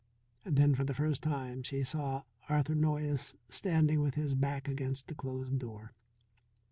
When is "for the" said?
0.73-0.95